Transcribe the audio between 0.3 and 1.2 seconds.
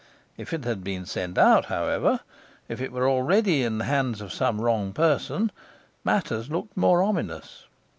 If it had been